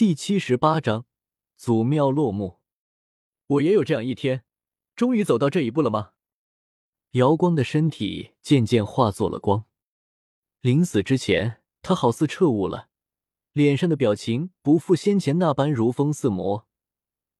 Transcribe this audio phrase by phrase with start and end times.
[0.00, 1.04] 第七十八章，
[1.58, 2.62] 祖庙落幕。
[3.48, 4.46] 我也有这样一天，
[4.96, 6.12] 终于走到这一步了吗？
[7.10, 9.66] 瑶光的身体渐渐化作了光，
[10.62, 12.88] 临死之前，他好似彻悟了，
[13.52, 16.66] 脸上的表情不复先前那般如风似魔，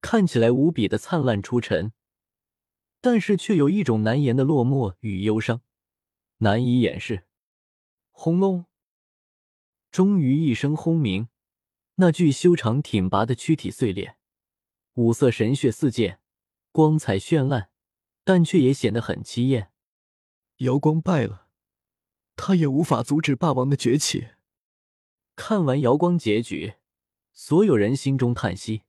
[0.02, 1.94] 看起来无比的灿烂出尘，
[3.00, 5.62] 但是却有一种难言的落寞与忧伤，
[6.40, 7.26] 难以掩饰。
[8.10, 8.66] 轰隆！
[9.90, 11.28] 终于一声轰鸣，
[12.00, 14.16] 那具修长挺拔的躯体碎裂，
[14.94, 16.18] 五色神血四溅，
[16.72, 17.68] 光彩绚烂，
[18.24, 19.70] 但却也显得很凄艳。
[20.60, 21.48] 瑶光败了，
[22.36, 24.28] 他也无法阻止霸王的崛起。
[25.36, 26.76] 看完瑶光结局，
[27.34, 28.84] 所有人心中叹息：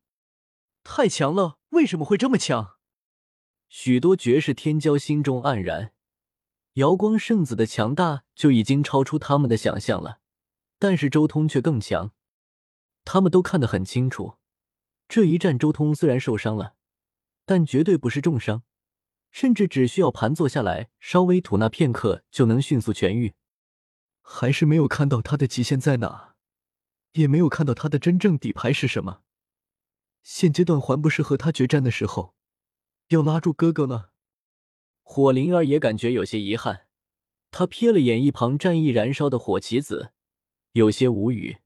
[0.85, 2.77] 太强了，为什么会这么强？
[3.67, 5.91] 许多绝世天骄心中黯然。
[6.75, 10.21] 瑶光圣子的强大就已经超出他们的想象了，
[10.79, 12.13] 但是周通却更强。
[13.03, 14.37] 他们都看得很清楚，
[15.07, 16.75] 这一战周通虽然受伤了，
[17.45, 18.63] 但绝对不是重伤，
[19.31, 23.33] 甚至只需要盘坐下来稍微吐纳片刻就能迅速痊愈。
[24.21, 26.35] 还是没有看到他的极限在哪，
[27.13, 29.21] 也没有看到他的真正底牌是什么。
[30.23, 32.35] 现阶段还不是和他决战的时候，
[33.09, 34.09] 要拉住哥哥呢。
[35.01, 36.87] 火灵儿也感觉有些遗憾，
[37.49, 40.13] 他瞥了眼一旁战意燃烧的火棋子，
[40.73, 41.57] 有些无语。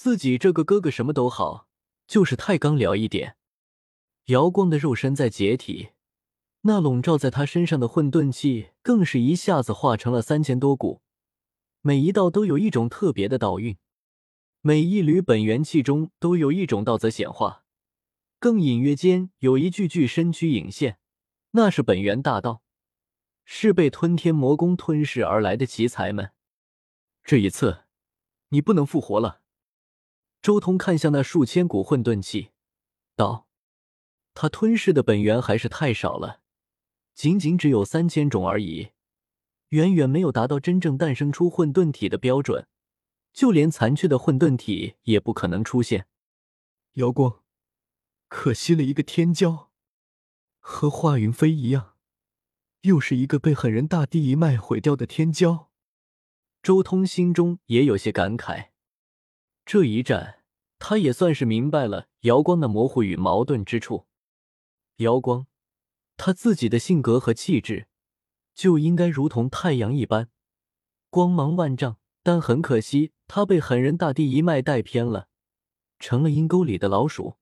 [0.00, 1.68] 自己这个哥哥什么都好，
[2.06, 3.36] 就是太刚了一点。
[4.28, 5.90] 瑶光的肉身在解体，
[6.62, 11.02] 那笼罩在他身上的混沌气更是一下子化成了三千多股，
[11.82, 13.76] 每一道都有一种特别的道韵，
[14.62, 17.64] 每一缕本源气中都有一种道则显化，
[18.38, 20.98] 更隐约间有一具具身躯隐现。
[21.50, 22.62] 那是本源大道，
[23.44, 26.32] 是被吞天魔宫吞噬而来的奇才们。
[27.22, 27.82] 这一次，
[28.48, 29.39] 你不能复活了。
[30.42, 32.50] 周通看向那数千股混沌气，
[33.14, 33.46] 道
[34.32, 36.40] ：“他吞噬的本源还是太少了，
[37.14, 38.92] 仅仅只有三千种而已，
[39.68, 42.66] 远远没有达到真正诞生出混沌体的标准。
[43.32, 46.06] 就连残缺的混沌体也不可能出现。”
[46.94, 47.42] 瑶光，
[48.28, 49.66] 可惜了一个天骄。
[50.58, 51.94] 和华云飞一样，
[52.80, 55.66] 又是一个被狠人大帝一脉毁掉的天骄。
[56.62, 58.69] 周通心中也有些感慨。
[59.72, 60.42] 这一战，
[60.80, 64.08] 他也算是明白了瑶光的模糊与矛盾之处。
[64.96, 65.46] 瑶光，
[66.16, 67.86] 他自己的性格和气质，
[68.52, 70.28] 就应该如同太阳一般，
[71.08, 71.98] 光芒万丈。
[72.24, 75.28] 但很可惜，他被狠人大帝一脉带偏了，
[76.00, 77.36] 成了阴沟里的老鼠。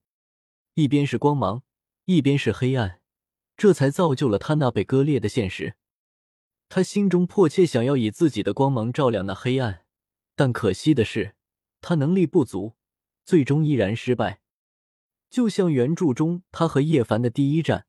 [0.75, 1.63] 一边是光芒，
[2.05, 3.01] 一边是黑暗。
[3.57, 5.77] 这才造就了他那被割裂的现实。
[6.69, 9.87] 他心中迫切想要以自己的光芒照亮那黑暗，
[10.37, 11.35] 但可惜的是，
[11.81, 12.75] 他能力不足，
[13.25, 14.41] 最终依然失败。
[15.31, 17.87] 就像原著中他和叶凡的第一战，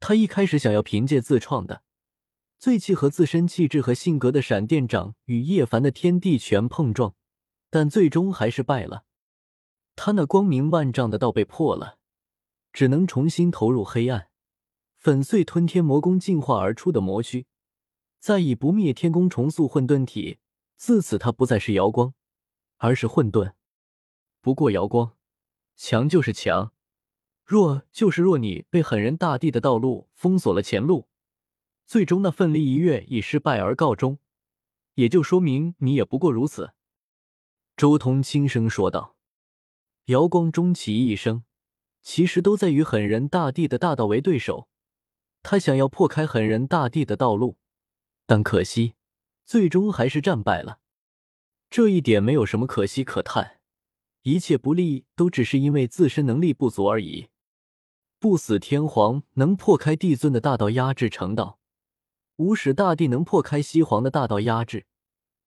[0.00, 1.82] 他一开始想要凭借自创的
[2.58, 7.14] 最契合自身气质和性格的闪电掌与叶凡的天地拳碰撞，
[7.70, 9.04] 但最终还是败了。
[9.96, 11.98] 他那光明万丈的道被破了，
[12.72, 14.28] 只能重新投入黑暗。
[14.96, 17.46] 粉碎吞天魔功进化而出的魔躯，
[18.18, 20.38] 再以不灭天宫重塑混沌体。
[20.76, 22.14] 自此，他不再是瑶光，
[22.84, 23.54] 而是混沌。
[24.42, 25.16] 不过，瑶光
[25.74, 26.74] 强就是强，
[27.42, 28.36] 弱就是弱。
[28.36, 31.08] 你被狠人大帝的道路封锁了前路，
[31.86, 34.18] 最终那奋力一跃以失败而告终，
[34.96, 36.74] 也就说明你也不过如此。”
[37.74, 39.16] 周通轻声说道。
[40.08, 41.44] 瑶光终其一生，
[42.02, 44.68] 其实都在与狠人大帝的大道为对手。
[45.42, 47.56] 他想要破开狠人大帝的道路，
[48.26, 48.92] 但可惜，
[49.46, 50.80] 最终还是战败了。
[51.74, 53.58] 这一点没有什么可惜可叹，
[54.22, 57.30] 一切不利都只是因为自身能力不足而已。
[58.20, 61.58] 不死天皇能破开帝尊的大道压制成道，
[62.36, 64.86] 无始大帝能破开西皇的大道压制，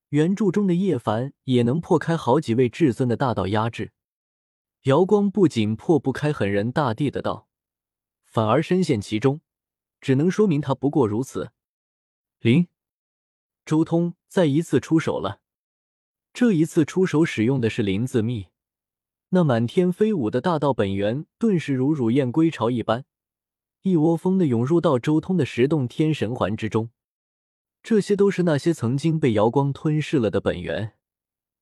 [0.10, 3.94] 原著中的叶凡也能破开好几位至尊的大道压制。
[4.82, 7.48] 瑶光不仅破不开狠人大帝的道，
[8.26, 9.40] 反而深陷其中。
[10.02, 11.52] 只能说明他不过如此。
[12.40, 12.68] 灵，
[13.64, 15.40] 周通再一次出手了。
[16.40, 18.50] 这一次出手使用的是灵字秘，
[19.30, 23.06] 那满天飞舞的大道本源顿时如乳燕归巢一般，
[23.82, 26.92] 一窝蜂的涌入到周通的十洞天神环之中。
[27.82, 30.94] 这些都是那些曾经被瑶光吞噬了的本源，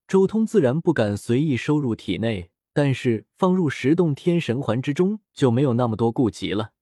[0.10, 6.74] 周通自然不敢随意收入体内，但是放入十洞天神环之中就没有那么多顾忌了。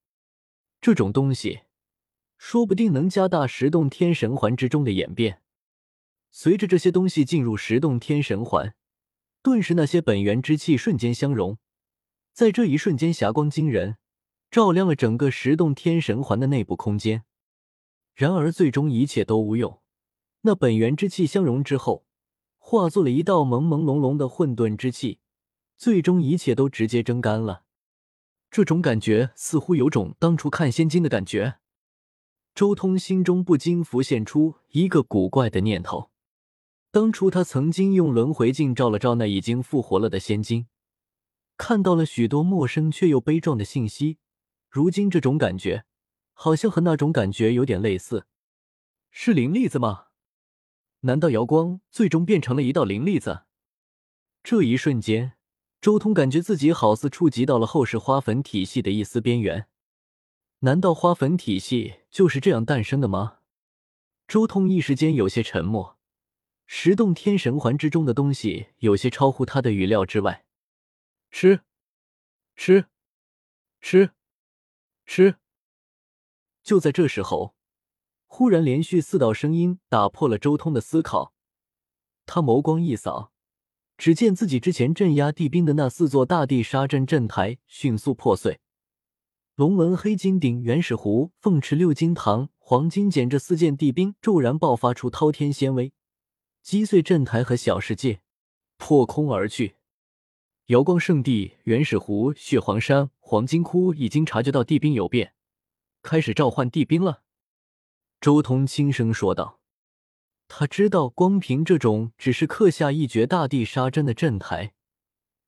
[0.81, 1.59] 这种东西，
[2.39, 5.42] 说不定能加大十洞天神环之中的演变。
[6.35, 8.73] 随着这些东西进入十洞天神环，
[9.43, 11.59] 顿时那些本源之气瞬间相融，
[12.33, 13.97] 在这一瞬间，霞光惊人，
[14.49, 17.23] 照亮了整个十洞天神环的内部空间。
[18.15, 19.79] 然而，最终一切都无用。
[20.41, 22.07] 那本源之气相融之后，
[22.57, 25.19] 化作了一道朦朦胧胧的混沌之气，
[25.77, 27.63] 最终一切都直接蒸干了。
[28.49, 31.59] 这种感觉似乎有种当初看仙经的感觉。
[32.55, 36.09] 周通心中不禁浮现出一个古怪的念头：
[36.93, 40.67] 当初他曾经用轮回镜照了照那已经复活了的仙金，
[41.57, 44.19] 看到了许多陌生却又悲壮的信息。
[44.69, 45.85] 如今这种感觉，
[46.33, 48.27] 好像和那种感觉有点类似。
[49.09, 50.09] 是灵粒子吗？
[50.99, 53.45] 难道瑶光最终变成了一道灵粒子？
[54.43, 55.33] 这一瞬间，
[55.81, 59.65] 周通感觉自己好似触及到了后世花粉体系的一丝边缘。
[60.59, 63.39] 难道花粉体系就是这样诞生的吗？
[64.27, 65.97] 周通一时间有些沉默。
[66.75, 70.43] 十洞天神环之中的东西有些超乎他的预料之外。
[71.29, 71.61] 吃，
[72.55, 72.87] 吃，
[73.79, 74.09] 吃，
[75.05, 75.35] 吃。
[76.63, 77.53] 就在这时候，
[78.25, 81.35] 忽然连续四道声音打破了周通的思考。
[82.25, 83.31] 他眸光一扫，
[83.95, 88.59] 只见自己之前镇压地兵的那四座大地沙阵阵台迅速破碎。
[89.53, 95.93] 龙纹黑金鼎、原始壶、凤池六金堂、黄金简这四件地兵骤然爆发出滔天仙威，
[96.63, 98.21] 击碎阵台和小世界，
[98.77, 99.75] 破空而去。
[100.67, 105.35] 瑶光圣地、原始湖、血皇山、黄金窟已经察觉到地兵有变，
[106.01, 107.23] 开始召唤地兵了。
[108.21, 109.59] 周通轻声说道
[110.47, 114.73] ：“他知道，光凭这种只是刻下一绝大地杀阵的阵台，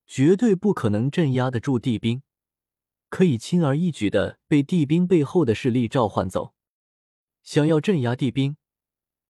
[0.06, 2.24] 绝对不可能镇压得住地兵。”
[3.08, 6.54] 可以轻而易举的被地兵背后的势力召唤走。
[7.42, 8.58] 想要镇压地兵，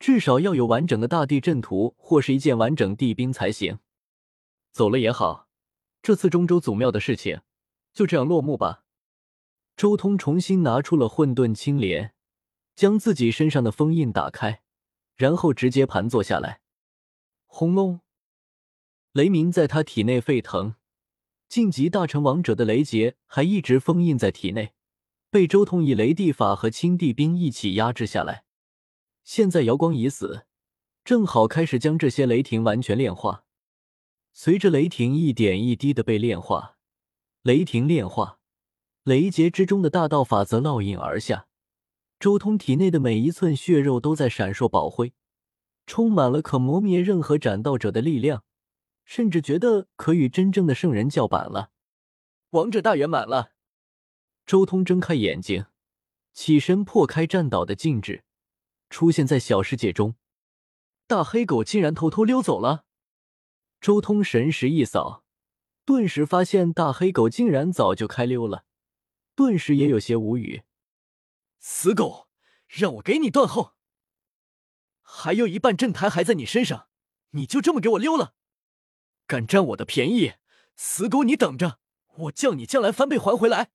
[0.05, 3.79] 至少要有完整的大地阵图或是一件完整地兵才行。
[4.71, 5.47] 走了也好，
[6.03, 7.41] 这次中州祖庙的事情
[7.91, 8.83] 就这样落幕吧。
[9.75, 12.13] 周通重新拿出了混沌青莲，
[12.75, 14.61] 将自己身上的封印打开，
[15.15, 16.61] 然后直接盘坐下来。
[17.47, 18.01] 轰隆，
[19.11, 20.75] 雷鸣在他体内沸腾。
[21.49, 24.75] 晋级大成王者的雷劫还一直封印在体内，
[25.31, 28.44] 被周通以雷地法和青帝兵一起压制下来。
[29.25, 30.45] 现在瑶光已死，
[31.03, 33.43] 正好开始将这些雷霆完全炼化。
[34.31, 36.77] 随着雷霆一点一滴的被炼化，
[37.41, 38.39] 雷霆炼化，
[39.03, 41.47] 雷劫之中的大道法则烙印而下。
[42.19, 45.13] 周通体内的每一寸血肉都在闪烁宝辉，
[45.87, 48.43] 充满了可磨灭任何斩道者的力量。
[49.03, 51.71] 甚至觉得可与真正的圣人叫板了。
[52.51, 53.51] 王者大圆满了。
[54.45, 55.65] 周通睁开眼睛，
[56.33, 58.23] 起身破开战岛的禁制，
[58.89, 60.15] 出现在小世界中。
[61.07, 62.85] 大黑狗竟然偷偷溜走了。
[63.79, 65.23] 周通神识一扫，
[65.85, 68.65] 顿时发现大黑狗竟然早就开溜了，
[69.35, 70.63] 顿时也有些无语。
[71.59, 72.27] 死狗，
[72.67, 73.73] 让我给你断后！
[75.01, 76.87] 还有一半阵台还在你身上，
[77.31, 78.33] 你就这么给我溜了？
[79.27, 80.33] 敢占我的便宜，
[80.75, 81.23] 死狗！
[81.23, 81.79] 你等着，
[82.15, 83.71] 我叫你将来翻倍还回来！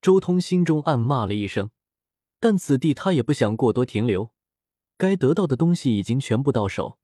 [0.00, 1.70] 周通心中暗骂了一声，
[2.40, 4.30] 但此地他也不想过多停留，
[4.96, 6.98] 该得到的东西已经全部到手，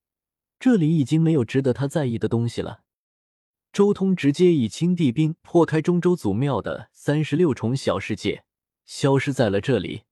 [0.58, 2.80] 这里已经没有值得他在意的东西了。
[3.70, 8.44] 周通直接以清帝兵破开中州祖庙的三十六重小世界，
[8.86, 10.04] 消失在了这里。